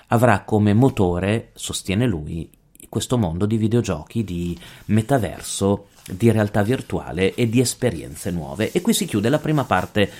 avrà 0.07 0.43
come 0.43 0.73
motore, 0.73 1.51
sostiene 1.53 2.05
lui, 2.05 2.49
questo 2.89 3.17
mondo 3.17 3.45
di 3.45 3.57
videogiochi, 3.57 4.23
di 4.23 4.57
metaverso, 4.85 5.87
di 6.09 6.31
realtà 6.31 6.63
virtuale 6.63 7.35
e 7.35 7.47
di 7.47 7.59
esperienze 7.59 8.31
nuove. 8.31 8.71
E 8.71 8.81
qui 8.81 8.93
si 8.93 9.05
chiude 9.05 9.29
la 9.29 9.37
prima 9.37 9.63
parte 9.63 10.11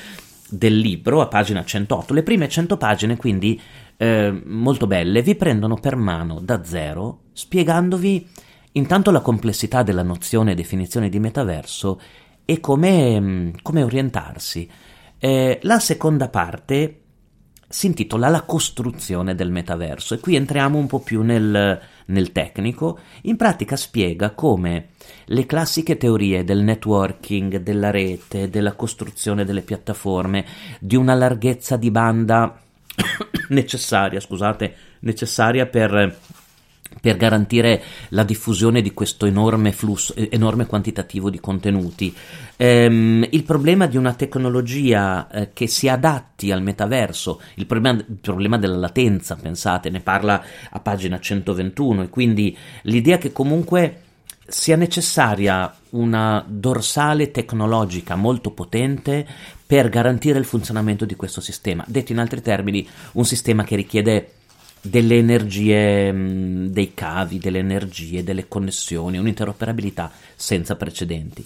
del 0.49 0.77
libro, 0.77 1.21
a 1.21 1.27
pagina 1.27 1.63
108. 1.63 2.13
Le 2.13 2.23
prime 2.23 2.47
100 2.47 2.77
pagine, 2.77 3.17
quindi 3.17 3.59
eh, 3.97 4.41
molto 4.45 4.87
belle, 4.87 5.21
vi 5.21 5.35
prendono 5.35 5.75
per 5.75 5.95
mano 5.95 6.39
da 6.41 6.63
zero, 6.63 7.21
spiegandovi 7.33 8.27
intanto 8.73 9.11
la 9.11 9.21
complessità 9.21 9.83
della 9.83 10.03
nozione 10.03 10.51
e 10.51 10.55
definizione 10.55 11.09
di 11.09 11.19
metaverso 11.19 11.99
e 12.45 12.59
come, 12.59 13.19
mm, 13.19 13.49
come 13.61 13.83
orientarsi. 13.83 14.69
Eh, 15.17 15.59
la 15.63 15.79
seconda 15.79 16.29
parte 16.29 16.98
si 17.71 17.85
intitola 17.85 18.29
La 18.29 18.41
costruzione 18.41 19.35
del 19.35 19.51
metaverso 19.51 20.15
e 20.15 20.19
qui 20.19 20.35
entriamo 20.35 20.79
un 20.79 20.87
po' 20.87 21.01
più 21.01 21.21
nel, 21.21 21.79
nel 22.05 22.31
tecnico. 22.31 22.97
In 23.21 23.35
pratica 23.35 23.75
spiega 23.75 24.31
come 24.31 24.89
le 25.25 25.45
classiche 25.45 25.95
teorie 25.95 26.43
del 26.43 26.63
networking, 26.63 27.57
della 27.57 27.91
rete, 27.91 28.49
della 28.49 28.73
costruzione 28.73 29.45
delle 29.45 29.61
piattaforme, 29.61 30.45
di 30.79 30.95
una 30.95 31.13
larghezza 31.13 31.77
di 31.77 31.91
banda 31.91 32.59
necessaria, 33.49 34.19
scusate, 34.19 34.75
necessaria 35.01 35.67
per 35.67 36.17
per 37.01 37.17
garantire 37.17 37.81
la 38.09 38.23
diffusione 38.23 38.81
di 38.81 38.93
questo 38.93 39.25
enorme 39.25 39.71
flusso, 39.71 40.13
enorme 40.15 40.65
quantitativo 40.65 41.29
di 41.29 41.39
contenuti. 41.39 42.13
Ehm, 42.57 43.25
il 43.29 43.43
problema 43.43 43.85
di 43.85 43.97
una 43.97 44.13
tecnologia 44.13 45.29
eh, 45.29 45.49
che 45.53 45.67
si 45.67 45.87
adatti 45.87 46.51
al 46.51 46.61
metaverso, 46.61 47.41
il 47.55 47.65
problema, 47.65 47.99
il 47.99 48.17
problema, 48.19 48.57
della 48.57 48.77
latenza, 48.77 49.35
pensate, 49.35 49.89
ne 49.89 50.01
parla 50.01 50.43
a 50.69 50.79
pagina 50.79 51.19
121, 51.19 52.03
e 52.03 52.09
quindi 52.09 52.57
l'idea 52.83 53.17
che 53.17 53.31
comunque 53.31 54.01
sia 54.49 54.75
necessaria 54.75 55.73
una 55.91 56.43
dorsale 56.47 57.31
tecnologica 57.31 58.15
molto 58.15 58.51
potente 58.51 59.25
per 59.65 59.89
garantire 59.89 60.39
il 60.39 60.45
funzionamento 60.45 61.05
di 61.05 61.15
questo 61.15 61.41
sistema. 61.41 61.83
Detto 61.87 62.11
in 62.11 62.17
altri 62.17 62.41
termini, 62.41 62.87
un 63.13 63.25
sistema 63.25 63.63
che 63.63 63.75
richiede 63.75 64.31
delle 64.81 65.17
energie, 65.17 66.11
mm, 66.11 66.65
dei 66.67 66.93
cavi, 66.93 67.37
delle 67.37 67.59
energie, 67.59 68.23
delle 68.23 68.47
connessioni, 68.47 69.17
un'interoperabilità 69.17 70.11
senza 70.35 70.75
precedenti. 70.75 71.45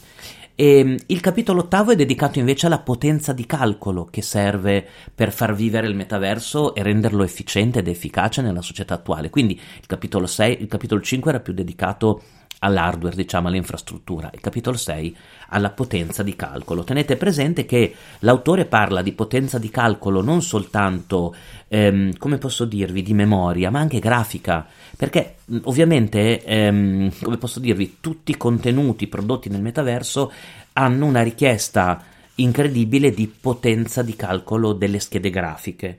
E 0.56 0.84
mm, 0.84 0.96
il 1.08 1.20
capitolo 1.20 1.62
ottavo 1.62 1.92
è 1.92 1.96
dedicato 1.96 2.40
invece 2.40 2.68
alla 2.68 2.80
potenza 2.80 3.34
di 3.34 3.46
calcolo 3.46 4.06
che 4.06 4.22
serve 4.22 4.86
per 5.14 5.32
far 5.32 5.56
vivere 5.56 5.88
il 5.88 5.96
metaverso 5.96 6.76
e 6.76 6.84
renderlo 6.84 7.24
efficiente 7.24 7.80
ed 7.80 7.88
efficace 7.88 8.42
nella 8.42 8.62
società 8.62 8.94
attuale. 8.94 9.30
Quindi 9.30 9.54
il 9.54 9.86
capitolo, 9.88 10.28
6, 10.28 10.62
il 10.62 10.68
capitolo 10.68 11.02
5 11.02 11.32
era 11.32 11.40
più 11.40 11.54
dedicato 11.54 12.22
all'hardware, 12.64 13.16
diciamo 13.16 13.50
all'infrastruttura, 13.50 14.32
il 14.34 14.40
capitolo 14.40 14.78
6 14.78 15.16
alla 15.50 15.70
potenza 15.70 16.24
di 16.24 16.36
calcolo. 16.36 16.84
Tenete 16.84 17.18
presente 17.18 17.66
che 17.66 17.94
l'autore 18.20 18.66
parla 18.66 19.02
di 19.02 19.12
potenza 19.12 19.60
di 19.60 19.70
calcolo 19.70 20.22
non 20.22 20.42
soltanto, 20.42 21.36
ehm, 21.68 22.18
come 22.18 22.38
posso 22.38 22.66
dirvi, 22.66 23.04
di 23.04 23.14
memoria, 23.14 23.70
ma 23.70 23.80
anche 23.80 24.00
grafica, 24.00 24.66
perché 24.96 25.36
ovviamente, 25.64 26.42
ehm, 26.44 27.12
come 27.22 27.38
posso 27.38 27.60
dirvi, 27.60 27.98
tutti 28.00 28.32
i 28.32 28.38
contenuti 28.38 29.08
prodotti 29.08 29.50
nel 29.50 29.62
metaverso 29.62 30.32
hanno 30.74 31.06
una 31.06 31.22
richiesta 31.22 32.02
incredibile 32.36 33.12
di 33.12 33.28
potenza 33.28 34.02
di 34.02 34.16
calcolo 34.16 34.74
delle 34.74 35.00
schede 35.00 35.30
grafiche. 35.30 35.98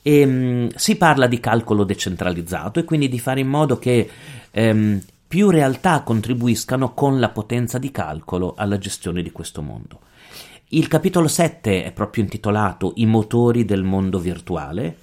E, 0.00 0.24
mh, 0.24 0.74
si 0.76 0.96
parla 0.96 1.26
di 1.26 1.40
calcolo 1.40 1.82
decentralizzato 1.82 2.78
e 2.78 2.84
quindi 2.84 3.08
di 3.08 3.18
fare 3.18 3.40
in 3.40 3.48
modo 3.48 3.78
che 3.78 4.08
ehm, 4.50 5.00
più 5.34 5.50
realtà 5.50 6.02
contribuiscano 6.02 6.94
con 6.94 7.18
la 7.18 7.28
potenza 7.28 7.78
di 7.78 7.90
calcolo 7.90 8.54
alla 8.56 8.78
gestione 8.78 9.20
di 9.20 9.32
questo 9.32 9.62
mondo. 9.62 9.98
Il 10.68 10.86
capitolo 10.86 11.26
7 11.26 11.82
è 11.82 11.90
proprio 11.90 12.22
intitolato 12.22 12.92
I 12.98 13.06
motori 13.06 13.64
del 13.64 13.82
mondo 13.82 14.20
virtuale, 14.20 14.96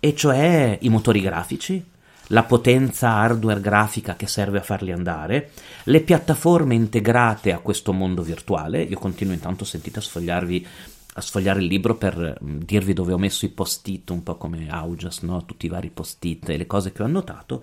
e 0.00 0.14
cioè 0.14 0.78
i 0.80 0.88
motori 0.88 1.20
grafici, 1.20 1.84
la 2.28 2.44
potenza 2.44 3.10
hardware 3.10 3.60
grafica 3.60 4.16
che 4.16 4.26
serve 4.26 4.56
a 4.56 4.62
farli 4.62 4.90
andare, 4.90 5.50
le 5.82 6.00
piattaforme 6.00 6.74
integrate 6.74 7.52
a 7.52 7.58
questo 7.58 7.92
mondo 7.92 8.22
virtuale. 8.22 8.80
Io 8.80 8.98
continuo 8.98 9.34
intanto, 9.34 9.66
sentite, 9.66 9.98
a 9.98 10.02
sfogliarvi 10.02 10.66
a 11.16 11.20
sfogliare 11.20 11.60
il 11.60 11.66
libro 11.66 11.94
per 11.94 12.38
mm, 12.42 12.60
dirvi 12.64 12.92
dove 12.92 13.12
ho 13.12 13.18
messo 13.18 13.44
i 13.44 13.50
post-it, 13.50 14.08
un 14.10 14.22
po' 14.22 14.36
come 14.36 14.66
Augias, 14.68 15.20
no? 15.20 15.44
tutti 15.44 15.66
i 15.66 15.68
vari 15.68 15.90
post-it 15.90 16.48
e 16.48 16.56
le 16.56 16.66
cose 16.66 16.90
che 16.90 17.02
ho 17.02 17.04
annotato. 17.04 17.62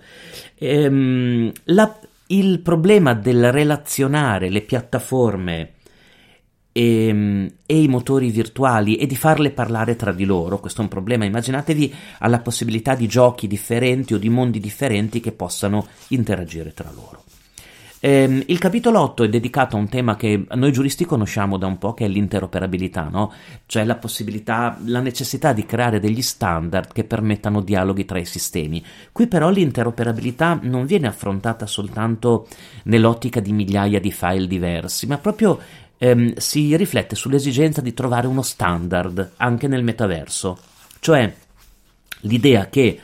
Ehm, 0.54 1.52
la, 1.64 1.98
il 2.32 2.60
problema 2.60 3.14
del 3.14 3.52
relazionare 3.52 4.48
le 4.48 4.62
piattaforme 4.62 5.72
e, 6.72 7.52
e, 7.66 7.82
i 7.82 7.88
motori 7.88 8.30
virtuali 8.30 8.96
e 8.96 9.06
di 9.06 9.16
farle 9.16 9.50
parlare 9.50 9.96
tra 9.96 10.12
di 10.12 10.24
loro, 10.24 10.58
questo 10.58 10.80
è 10.80 10.84
un 10.84 10.90
problema. 10.90 11.24
Immaginatevi 11.24 11.94
alla 12.18 12.40
possibilità 12.40 12.94
di 12.94 13.06
giochi 13.06 13.46
differenti 13.46 14.14
o 14.14 14.18
di 14.18 14.30
mondi 14.30 14.60
differenti 14.60 15.20
che 15.20 15.32
possano 15.32 15.86
interagire 16.08 16.72
tra 16.72 16.90
loro. 16.90 17.24
Ehm, 18.04 18.42
il 18.46 18.58
capitolo 18.58 18.98
8 18.98 19.22
è 19.22 19.28
dedicato 19.28 19.76
a 19.76 19.78
un 19.78 19.88
tema 19.88 20.16
che 20.16 20.44
noi 20.54 20.72
giuristi 20.72 21.04
conosciamo 21.04 21.56
da 21.56 21.68
un 21.68 21.78
po', 21.78 21.94
che 21.94 22.06
è 22.06 22.08
l'interoperabilità, 22.08 23.08
no? 23.08 23.32
cioè 23.66 23.84
la 23.84 23.94
possibilità, 23.94 24.76
la 24.86 24.98
necessità 24.98 25.52
di 25.52 25.64
creare 25.64 26.00
degli 26.00 26.20
standard 26.20 26.92
che 26.92 27.04
permettano 27.04 27.60
dialoghi 27.60 28.04
tra 28.04 28.18
i 28.18 28.24
sistemi. 28.24 28.84
Qui 29.12 29.28
però 29.28 29.50
l'interoperabilità 29.50 30.58
non 30.62 30.84
viene 30.84 31.06
affrontata 31.06 31.64
soltanto 31.66 32.48
nell'ottica 32.84 33.38
di 33.38 33.52
migliaia 33.52 34.00
di 34.00 34.10
file 34.10 34.48
diversi, 34.48 35.06
ma 35.06 35.18
proprio 35.18 35.60
ehm, 35.96 36.34
si 36.34 36.74
riflette 36.74 37.14
sull'esigenza 37.14 37.80
di 37.80 37.94
trovare 37.94 38.26
uno 38.26 38.42
standard 38.42 39.34
anche 39.36 39.68
nel 39.68 39.84
metaverso, 39.84 40.58
cioè 40.98 41.32
l'idea 42.22 42.68
che 42.68 42.98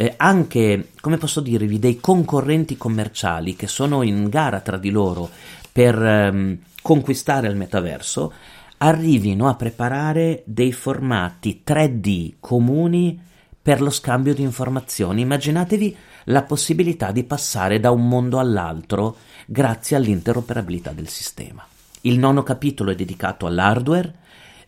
eh, 0.00 0.14
anche, 0.16 0.92
come 1.02 1.18
posso 1.18 1.42
dirvi, 1.42 1.78
dei 1.78 2.00
concorrenti 2.00 2.78
commerciali 2.78 3.54
che 3.54 3.66
sono 3.66 4.00
in 4.00 4.30
gara 4.30 4.60
tra 4.60 4.78
di 4.78 4.88
loro 4.88 5.28
per 5.70 6.02
ehm, 6.02 6.58
conquistare 6.80 7.48
il 7.48 7.56
metaverso, 7.56 8.32
arrivino 8.78 9.46
a 9.46 9.56
preparare 9.56 10.40
dei 10.46 10.72
formati 10.72 11.60
3D 11.66 12.36
comuni 12.40 13.20
per 13.60 13.82
lo 13.82 13.90
scambio 13.90 14.32
di 14.32 14.40
informazioni. 14.40 15.20
Immaginatevi 15.20 15.94
la 16.24 16.44
possibilità 16.44 17.12
di 17.12 17.24
passare 17.24 17.78
da 17.78 17.90
un 17.90 18.08
mondo 18.08 18.38
all'altro 18.38 19.18
grazie 19.44 19.96
all'interoperabilità 19.96 20.92
del 20.92 21.08
sistema. 21.08 21.62
Il 22.02 22.18
nono 22.18 22.42
capitolo 22.42 22.90
è 22.90 22.94
dedicato 22.94 23.44
all'hardware 23.44 24.14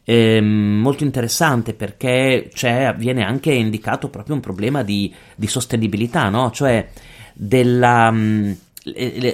eh, 0.05 0.41
molto 0.41 1.05
interessante 1.05 1.75
perché 1.75 2.51
viene 2.97 3.25
anche 3.25 3.53
indicato 3.53 4.09
proprio 4.09 4.35
un 4.35 4.41
problema 4.41 4.83
di, 4.83 5.13
di 5.37 5.47
sostenibilità, 5.47 6.29
no? 6.29 6.51
cioè 6.51 6.89
della, 7.35 8.09
um, 8.09 8.57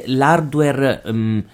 l'hardware 0.06 1.02
um, 1.04 1.44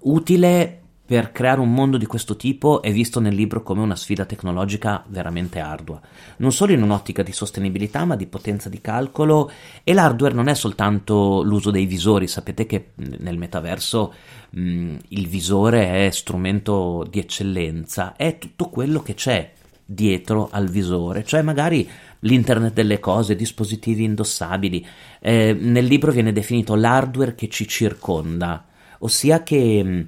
utile 0.00 0.79
per 1.10 1.32
creare 1.32 1.58
un 1.58 1.74
mondo 1.74 1.96
di 1.96 2.06
questo 2.06 2.36
tipo 2.36 2.82
è 2.82 2.92
visto 2.92 3.18
nel 3.18 3.34
libro 3.34 3.64
come 3.64 3.80
una 3.80 3.96
sfida 3.96 4.24
tecnologica 4.26 5.02
veramente 5.08 5.58
ardua, 5.58 6.00
non 6.36 6.52
solo 6.52 6.70
in 6.70 6.84
un'ottica 6.84 7.24
di 7.24 7.32
sostenibilità 7.32 8.04
ma 8.04 8.14
di 8.14 8.28
potenza 8.28 8.68
di 8.68 8.80
calcolo 8.80 9.50
e 9.82 9.92
l'hardware 9.92 10.34
non 10.34 10.46
è 10.46 10.54
soltanto 10.54 11.42
l'uso 11.42 11.72
dei 11.72 11.86
visori, 11.86 12.28
sapete 12.28 12.64
che 12.64 12.90
nel 12.94 13.38
metaverso 13.38 14.14
mh, 14.50 14.94
il 15.08 15.26
visore 15.26 16.06
è 16.06 16.10
strumento 16.12 17.04
di 17.10 17.18
eccellenza, 17.18 18.14
è 18.14 18.38
tutto 18.38 18.68
quello 18.68 19.02
che 19.02 19.14
c'è 19.14 19.52
dietro 19.84 20.48
al 20.52 20.68
visore, 20.68 21.24
cioè 21.24 21.42
magari 21.42 21.90
l'internet 22.20 22.72
delle 22.72 23.00
cose, 23.00 23.34
dispositivi 23.34 24.04
indossabili. 24.04 24.86
Eh, 25.18 25.54
nel 25.54 25.86
libro 25.86 26.12
viene 26.12 26.30
definito 26.30 26.76
l'hardware 26.76 27.34
che 27.34 27.48
ci 27.48 27.66
circonda, 27.66 28.64
ossia 29.00 29.42
che 29.42 30.06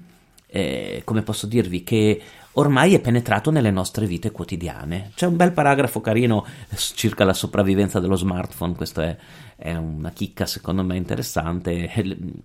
eh, 0.53 1.01
come 1.05 1.23
posso 1.23 1.47
dirvi, 1.47 1.83
che 1.83 2.21
ormai 2.53 2.93
è 2.93 3.01
penetrato 3.01 3.51
nelle 3.51 3.71
nostre 3.71 4.07
vite 4.07 4.31
quotidiane. 4.31 5.13
C'è 5.15 5.27
un 5.27 5.37
bel 5.37 5.53
paragrafo 5.53 6.03
carino 6.03 6.45
circa 6.95 7.25
la 7.25 7.33
sopravvivenza 7.33 8.01
dello 8.01 8.17
smartphone, 8.17 8.75
questa 8.75 9.05
è, 9.05 9.17
è, 9.57 9.75
una 9.75 10.11
chicca 10.11 10.45
secondo 10.45 10.83
me 10.83 10.97
interessante. 10.97 11.91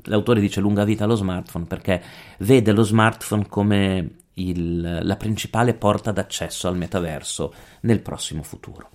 L'autore 0.03 0.39
dice 0.39 0.61
lunga 0.61 0.85
vita 0.85 1.03
allo 1.03 1.15
smartphone 1.15 1.65
perché 1.65 2.01
vede 2.39 2.71
lo 2.71 2.83
smartphone 2.83 3.47
come 3.49 4.09
il, 4.35 4.99
la 5.01 5.15
principale 5.17 5.73
porta 5.73 6.11
d'accesso 6.11 6.69
al 6.69 6.77
metaverso 6.77 7.53
nel 7.81 7.99
prossimo 7.99 8.41
futuro. 8.41 8.91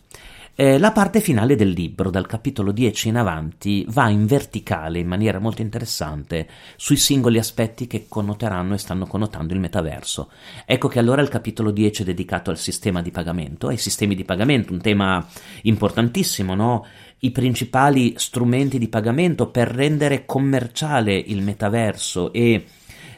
Eh, 0.55 0.79
la 0.79 0.93
parte 0.93 1.23
finale 1.23 1.57
del 1.57 1.71
libro, 1.71 2.11
dal 2.11 2.27
capitolo 2.27 2.73
10 2.73 3.09
in 3.09 3.17
avanti, 3.17 3.87
va 3.89 4.11
in 4.11 4.27
verticale 4.27 4.99
in 4.99 5.07
maniera 5.07 5.39
molto 5.39 5.63
interessante 5.63 6.47
sui 6.77 6.99
singoli 6.99 7.39
aspetti 7.39 7.87
che 7.87 8.05
connoteranno 8.07 8.75
e 8.75 8.79
stanno 8.79 9.07
connotando 9.07 9.55
il 9.55 9.61
metaverso. 9.61 10.31
Ecco 10.67 10.89
che 10.89 10.99
allora 10.99 11.23
il 11.23 11.31
capitolo 11.31 11.71
10 11.71 12.03
è 12.03 12.05
dedicato 12.05 12.51
al 12.51 12.59
sistema 12.59 13.01
di 13.01 13.11
pagamento, 13.11 13.69
ai 13.69 13.79
sistemi 13.79 14.15
di 14.15 14.25
pagamento, 14.25 14.75
un 14.75 14.83
tema 14.83 15.27
importantissimo, 15.63 16.55
no? 16.55 16.85
I 17.21 17.31
principali 17.31 18.13
strumenti 18.19 18.79
di 18.79 18.89
pagamento 18.89 19.49
per 19.49 19.69
rendere 19.69 20.27
commerciale 20.27 21.15
il 21.15 21.41
metaverso 21.41 22.31
e 22.31 22.67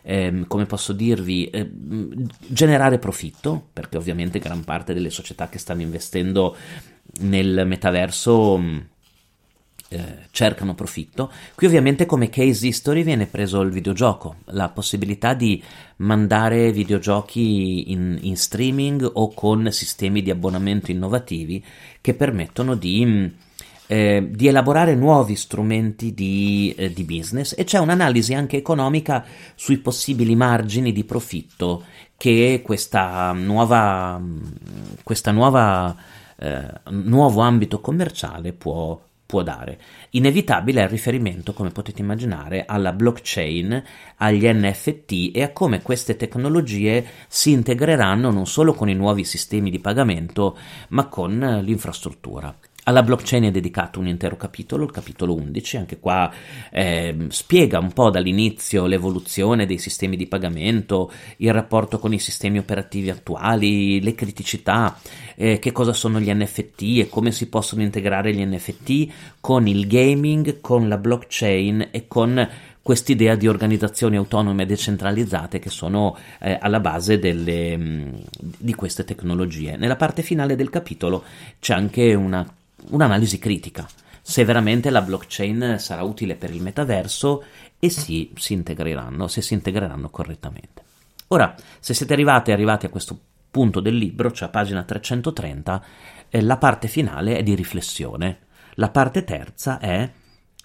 ehm, 0.02 0.46
come 0.46 0.66
posso 0.66 0.92
dirvi, 0.92 1.46
eh, 1.46 1.68
generare 2.46 3.00
profitto, 3.00 3.70
perché 3.72 3.96
ovviamente 3.96 4.38
gran 4.38 4.62
parte 4.62 4.94
delle 4.94 5.10
società 5.10 5.48
che 5.48 5.58
stanno 5.58 5.82
investendo 5.82 6.54
nel 7.20 7.64
metaverso 7.66 8.58
mm, 8.58 8.78
eh, 9.94 10.26
cercano 10.30 10.74
profitto. 10.74 11.30
Qui 11.54 11.66
ovviamente 11.66 12.06
come 12.06 12.28
case 12.28 12.66
history 12.66 13.04
viene 13.04 13.26
preso 13.26 13.60
il 13.60 13.70
videogioco, 13.70 14.36
la 14.46 14.68
possibilità 14.68 15.34
di 15.34 15.62
mandare 15.96 16.72
videogiochi 16.72 17.92
in, 17.92 18.18
in 18.22 18.36
streaming 18.36 19.08
o 19.14 19.32
con 19.32 19.70
sistemi 19.70 20.22
di 20.22 20.30
abbonamento 20.30 20.90
innovativi 20.90 21.64
che 22.00 22.14
permettono 22.14 22.74
di, 22.74 23.04
mm, 23.06 23.26
eh, 23.86 24.26
di 24.30 24.48
elaborare 24.48 24.96
nuovi 24.96 25.36
strumenti 25.36 26.12
di, 26.12 26.74
eh, 26.76 26.92
di, 26.92 27.04
business 27.04 27.54
e 27.56 27.62
c'è 27.62 27.78
un'analisi 27.78 28.34
anche 28.34 28.56
economica 28.56 29.24
sui 29.54 29.78
possibili 29.78 30.34
margini 30.34 30.92
di 30.92 31.04
profitto 31.04 31.84
che 32.16 32.62
questa 32.64 33.32
nuova, 33.32 34.18
mm, 34.18 34.42
questa 35.04 35.30
nuova 35.30 35.94
eh, 36.36 36.80
nuovo 36.90 37.40
ambito 37.40 37.80
commerciale 37.80 38.52
può, 38.52 39.00
può 39.26 39.42
dare. 39.42 39.78
Inevitabile 40.10 40.80
è 40.80 40.84
il 40.84 40.90
riferimento, 40.90 41.52
come 41.52 41.70
potete 41.70 42.02
immaginare, 42.02 42.64
alla 42.66 42.92
blockchain, 42.92 43.82
agli 44.16 44.46
NFT 44.46 45.30
e 45.34 45.42
a 45.42 45.52
come 45.52 45.82
queste 45.82 46.16
tecnologie 46.16 47.04
si 47.28 47.50
integreranno 47.50 48.30
non 48.30 48.46
solo 48.46 48.74
con 48.74 48.88
i 48.88 48.94
nuovi 48.94 49.24
sistemi 49.24 49.70
di 49.70 49.80
pagamento, 49.80 50.56
ma 50.88 51.06
con 51.06 51.60
l'infrastruttura. 51.62 52.54
Alla 52.86 53.02
blockchain 53.02 53.44
è 53.44 53.50
dedicato 53.50 53.98
un 53.98 54.08
intero 54.08 54.36
capitolo, 54.36 54.84
il 54.84 54.90
capitolo 54.90 55.34
11, 55.34 55.76
anche 55.78 55.98
qua 55.98 56.30
eh, 56.70 57.16
spiega 57.28 57.78
un 57.78 57.92
po' 57.94 58.10
dall'inizio 58.10 58.84
l'evoluzione 58.84 59.64
dei 59.64 59.78
sistemi 59.78 60.18
di 60.18 60.26
pagamento, 60.26 61.10
il 61.38 61.50
rapporto 61.54 61.98
con 61.98 62.12
i 62.12 62.18
sistemi 62.18 62.58
operativi 62.58 63.08
attuali, 63.08 64.02
le 64.02 64.14
criticità, 64.14 64.98
eh, 65.34 65.58
che 65.58 65.72
cosa 65.72 65.94
sono 65.94 66.20
gli 66.20 66.30
NFT 66.30 66.82
e 66.98 67.08
come 67.08 67.32
si 67.32 67.48
possono 67.48 67.80
integrare 67.80 68.34
gli 68.34 68.44
NFT 68.44 69.12
con 69.40 69.66
il 69.66 69.86
gaming, 69.86 70.60
con 70.60 70.86
la 70.86 70.98
blockchain 70.98 71.88
e 71.90 72.06
con 72.06 72.48
quest'idea 72.82 73.34
di 73.34 73.48
organizzazioni 73.48 74.16
autonome 74.16 74.64
e 74.64 74.66
decentralizzate 74.66 75.58
che 75.58 75.70
sono 75.70 76.18
eh, 76.38 76.58
alla 76.60 76.80
base 76.80 77.18
delle, 77.18 77.78
mh, 77.78 78.24
di 78.58 78.74
queste 78.74 79.04
tecnologie. 79.04 79.78
Nella 79.78 79.96
parte 79.96 80.20
finale 80.20 80.54
del 80.54 80.68
capitolo 80.68 81.24
c'è 81.60 81.72
anche 81.72 82.12
una 82.12 82.46
un'analisi 82.90 83.38
critica 83.38 83.86
se 84.26 84.42
veramente 84.46 84.88
la 84.88 85.02
blockchain 85.02 85.76
sarà 85.78 86.02
utile 86.02 86.34
per 86.34 86.50
il 86.50 86.62
metaverso 86.62 87.44
e 87.78 87.90
se 87.90 88.30
si 88.34 88.52
integreranno, 88.54 89.28
se 89.28 89.42
si 89.42 89.52
integreranno 89.52 90.08
correttamente. 90.08 90.82
Ora, 91.28 91.54
se 91.78 91.92
siete 91.92 92.14
arrivati, 92.14 92.50
arrivati 92.50 92.86
a 92.86 92.88
questo 92.88 93.18
punto 93.50 93.80
del 93.80 93.94
libro, 93.94 94.32
cioè 94.32 94.48
a 94.48 94.50
pagina 94.50 94.82
330, 94.82 95.84
eh, 96.30 96.40
la 96.40 96.56
parte 96.56 96.88
finale 96.88 97.36
è 97.36 97.42
di 97.42 97.54
riflessione. 97.54 98.38
La 98.76 98.88
parte 98.88 99.24
terza 99.24 99.78
è 99.78 100.10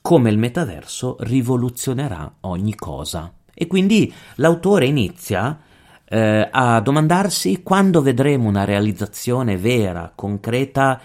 come 0.01 0.29
il 0.29 0.37
metaverso 0.37 1.17
rivoluzionerà 1.19 2.35
ogni 2.41 2.75
cosa. 2.75 3.33
E 3.53 3.67
quindi 3.67 4.11
l'autore 4.35 4.85
inizia 4.85 5.59
eh, 6.05 6.47
a 6.49 6.79
domandarsi 6.79 7.61
quando 7.61 8.01
vedremo 8.01 8.47
una 8.47 8.63
realizzazione 8.63 9.57
vera, 9.57 10.13
concreta 10.15 11.01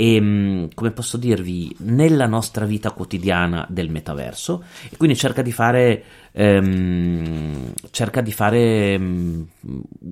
e 0.00 0.20
mm, 0.20 0.66
come 0.74 0.92
posso 0.92 1.16
dirvi 1.16 1.74
nella 1.78 2.28
nostra 2.28 2.64
vita 2.64 2.92
quotidiana 2.92 3.66
del 3.68 3.90
metaverso 3.90 4.62
e 4.88 4.96
quindi 4.96 5.16
cerca 5.16 5.42
di 5.42 5.50
fare 5.50 6.04
ehm, 6.30 7.72
cerca 7.90 8.20
di 8.20 8.30
fare 8.30 8.94
um, 8.94 9.44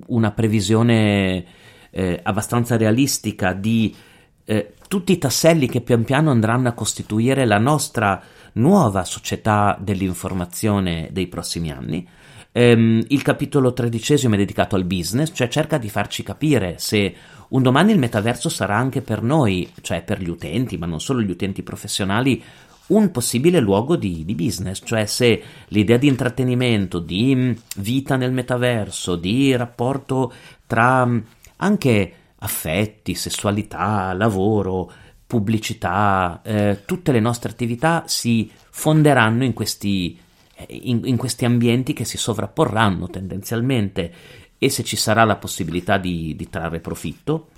una 0.07 0.31
previsione 0.31 1.45
eh, 1.89 2.19
abbastanza 2.21 2.75
realistica 2.75 3.53
di 3.53 3.95
eh, 4.43 4.73
tutti 4.89 5.13
i 5.13 5.17
tasselli 5.17 5.69
che 5.69 5.79
pian 5.79 6.03
piano 6.03 6.31
andranno 6.31 6.67
a 6.67 6.73
costituire 6.73 7.45
la 7.45 7.57
nostra 7.57 8.21
nuova 8.53 9.05
società 9.05 9.77
dell'informazione 9.79 11.07
dei 11.13 11.27
prossimi 11.27 11.71
anni. 11.71 12.05
Ehm, 12.51 13.05
il 13.07 13.21
capitolo 13.21 13.71
tredicesimo 13.71 14.33
è 14.33 14.37
dedicato 14.37 14.75
al 14.75 14.83
business 14.83 15.31
cioè 15.33 15.47
cerca 15.47 15.77
di 15.77 15.89
farci 15.89 16.23
capire 16.23 16.75
se 16.77 17.13
un 17.49 17.61
domani 17.61 17.91
il 17.91 17.99
metaverso 17.99 18.49
sarà 18.49 18.75
anche 18.75 19.01
per 19.01 19.21
noi, 19.21 19.71
cioè 19.81 20.03
per 20.03 20.21
gli 20.21 20.29
utenti, 20.29 20.77
ma 20.77 20.85
non 20.85 20.99
solo 20.99 21.21
gli 21.21 21.29
utenti 21.29 21.63
professionali, 21.63 22.43
un 22.87 23.11
possibile 23.11 23.59
luogo 23.59 23.95
di, 23.95 24.23
di, 24.23 24.35
business, 24.35 24.81
cioè 24.83 25.05
se 25.05 25.41
l'idea 25.69 25.97
di 25.97 26.07
intrattenimento, 26.07 26.99
di 26.99 27.35
mm, 27.35 27.51
vita 27.77 28.15
nel 28.15 28.31
metaverso, 28.31 29.15
di 29.15 29.55
rapporto 29.55 30.31
tra 30.65 31.05
mm, 31.05 31.17
anche 31.57 32.13
affetti, 32.39 33.15
sessualità, 33.15 34.13
lavoro, 34.13 34.91
pubblicità, 35.25 36.41
eh, 36.43 36.83
tutte 36.85 37.11
le 37.11 37.19
nostre 37.19 37.51
attività 37.51 38.03
si 38.07 38.49
fonderanno 38.69 39.43
in 39.43 39.53
questi, 39.53 40.17
eh, 40.55 40.65
in, 40.69 41.01
in 41.03 41.17
questi 41.17 41.43
ambienti 41.43 41.93
che 41.93 42.05
si 42.05 42.17
sovrapporranno 42.17 43.09
tendenzialmente 43.09 44.13
e 44.57 44.69
se 44.69 44.83
ci 44.83 44.95
sarà 44.95 45.23
la 45.23 45.35
possibilità 45.35 45.97
di, 45.97 46.35
di 46.35 46.49
trarre 46.49 46.79
profitto, 46.79 47.49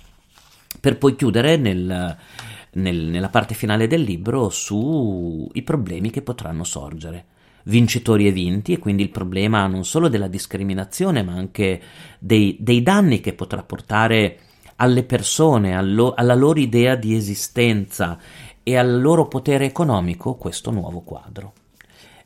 per 0.78 0.98
poi 0.98 1.16
chiudere 1.16 1.56
nel, 1.56 2.16
nel, 2.72 2.96
nella 2.96 3.28
parte 3.28 3.54
finale 3.54 3.86
del 3.86 4.02
libro 4.02 4.48
sui 4.50 5.62
problemi 5.62 6.10
che 6.10 6.22
potranno 6.22 6.64
sorgere. 6.64 7.24
Vincitori 7.64 8.26
e 8.26 8.32
vinti, 8.32 8.72
e 8.72 8.78
quindi 8.78 9.02
il 9.02 9.10
problema 9.10 9.66
non 9.66 9.84
solo 9.84 10.08
della 10.08 10.28
discriminazione, 10.28 11.22
ma 11.22 11.32
anche 11.32 11.80
dei, 12.18 12.56
dei 12.58 12.82
danni 12.82 13.20
che 13.20 13.34
potrà 13.34 13.62
portare 13.62 14.38
alle 14.76 15.04
persone, 15.04 15.76
allo, 15.76 16.14
alla 16.14 16.34
loro 16.34 16.58
idea 16.58 16.94
di 16.94 17.14
esistenza 17.14 18.18
e 18.62 18.76
al 18.76 19.00
loro 19.00 19.28
potere 19.28 19.66
economico 19.66 20.36
questo 20.36 20.70
nuovo 20.70 21.00
quadro 21.00 21.52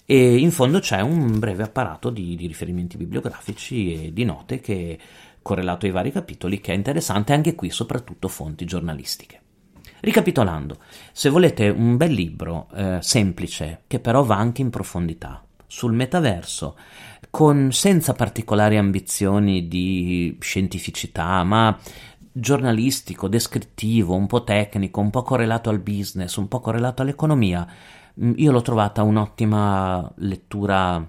e 0.07 0.37
in 0.37 0.51
fondo 0.51 0.81
c'è 0.81 1.01
un 1.01 1.39
breve 1.39 1.63
apparato 1.63 2.11
di, 2.11 2.37
di 2.37 2.47
riferimenti 2.47 2.97
bibliografici 2.97 4.07
e 4.07 4.13
di 4.13 4.25
note 4.25 4.61
che 4.61 4.99
correlato 5.41 5.87
ai 5.87 5.93
vari 5.93 6.13
capitoli 6.13 6.61
che 6.61 6.73
è 6.73 6.77
interessante 6.77 7.33
anche 7.33 7.55
qui 7.55 7.71
soprattutto 7.71 8.29
fonti 8.29 8.65
giornalistiche. 8.65 9.41
Ricapitolando, 10.01 10.79
se 11.13 11.31
volete 11.31 11.69
un 11.69 11.97
bel 11.97 12.13
libro 12.13 12.69
eh, 12.75 12.99
semplice 13.01 13.85
che 13.87 14.01
però 14.01 14.23
va 14.23 14.37
anche 14.37 14.61
in 14.61 14.69
profondità 14.69 15.43
sul 15.67 15.95
metaverso, 15.95 16.77
con, 17.31 17.73
senza 17.73 18.13
particolari 18.13 18.77
ambizioni 18.77 19.67
di 19.67 20.37
scientificità, 20.41 21.43
ma 21.43 21.77
giornalistico, 22.31 23.29
descrittivo, 23.29 24.15
un 24.15 24.27
po' 24.27 24.45
tecnico, 24.45 25.01
un 25.01 25.11
po' 25.11 25.23
correlato 25.23 25.71
al 25.71 25.81
business, 25.81 26.37
un 26.37 26.49
po' 26.49 26.61
correlato 26.61 27.03
all'economia, 27.03 27.67
io 28.17 28.53
l'ho 28.53 28.63
trovata 28.63 29.03
un'ottima 29.03 30.13
lettura 30.17 31.09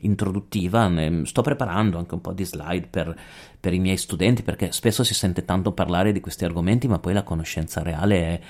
introduttiva, 0.00 0.90
sto 1.24 1.42
preparando 1.42 1.98
anche 1.98 2.14
un 2.14 2.20
po' 2.20 2.32
di 2.32 2.44
slide 2.44 2.86
per, 2.88 3.14
per, 3.58 3.72
i 3.72 3.78
miei 3.78 3.96
studenti 3.96 4.42
perché 4.42 4.72
spesso 4.72 5.02
si 5.04 5.14
sente 5.14 5.44
tanto 5.44 5.72
parlare 5.72 6.12
di 6.12 6.20
questi 6.20 6.44
argomenti 6.44 6.86
ma 6.86 6.98
poi 6.98 7.12
la 7.12 7.22
conoscenza 7.22 7.82
reale 7.82 8.20
è, 8.20 8.40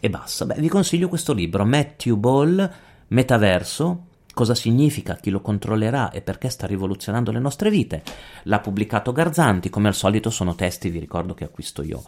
è 0.00 0.08
bassa. 0.08 0.46
Beh, 0.46 0.56
vi 0.58 0.68
consiglio 0.68 1.08
questo 1.08 1.32
libro, 1.32 1.64
Matthew 1.64 2.16
Ball, 2.16 2.72
Metaverso, 3.08 4.06
cosa 4.32 4.54
significa, 4.54 5.16
chi 5.16 5.30
lo 5.30 5.40
controllerà 5.40 6.10
e 6.10 6.22
perché 6.22 6.48
sta 6.48 6.66
rivoluzionando 6.66 7.30
le 7.30 7.40
nostre 7.40 7.70
vite. 7.70 8.02
L'ha 8.44 8.60
pubblicato 8.60 9.12
Garzanti, 9.12 9.70
come 9.70 9.88
al 9.88 9.94
solito 9.94 10.30
sono 10.30 10.54
testi, 10.54 10.88
vi 10.88 10.98
ricordo 10.98 11.34
che 11.34 11.44
acquisto 11.44 11.82
io 11.82 12.02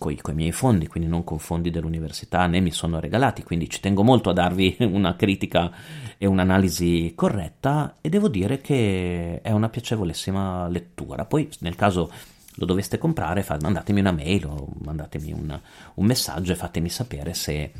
con 0.00 0.32
i 0.32 0.34
miei 0.34 0.52
fondi, 0.52 0.86
quindi 0.86 1.08
non 1.08 1.22
con 1.22 1.38
fondi 1.38 1.70
dell'università 1.70 2.46
né 2.46 2.60
mi 2.60 2.72
sono 2.72 2.98
regalati, 2.98 3.42
quindi 3.42 3.68
ci 3.68 3.80
tengo 3.80 4.02
molto 4.02 4.30
a 4.30 4.32
darvi 4.32 4.78
una 4.90 5.14
critica 5.14 5.70
e 6.16 6.26
un'analisi 6.26 7.12
corretta 7.14 7.96
e 8.00 8.08
devo 8.08 8.28
dire 8.28 8.60
che 8.60 9.40
è 9.42 9.50
una 9.50 9.68
piacevolissima 9.68 10.68
lettura. 10.68 11.24
Poi 11.24 11.48
nel 11.60 11.76
caso 11.76 12.10
lo 12.54 12.64
doveste 12.64 12.98
comprare, 12.98 13.44
mandatemi 13.60 14.00
una 14.00 14.12
mail 14.12 14.46
o 14.46 14.68
mandatemi 14.82 15.32
un, 15.32 15.60
un 15.94 16.06
messaggio 16.06 16.52
e 16.52 16.56
fatemi 16.56 16.88
sapere 16.88 17.34
se 17.34 17.72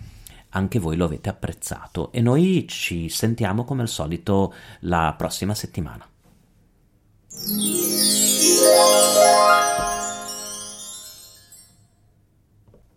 anche 0.51 0.79
voi 0.79 0.97
lo 0.97 1.05
avete 1.05 1.29
apprezzato 1.29 2.13
e 2.13 2.21
noi 2.21 2.67
ci 2.69 3.09
sentiamo 3.09 3.65
come 3.65 3.83
al 3.83 3.89
solito 3.89 4.53
la 4.81 5.15
prossima 5.17 5.55
settimana. 5.55 6.07